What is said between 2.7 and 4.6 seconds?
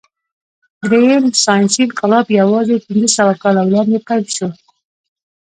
پنځهسوه کاله وړاندې پیل شو.